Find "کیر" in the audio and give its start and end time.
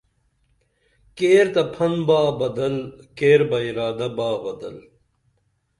1.17-1.45, 3.17-3.41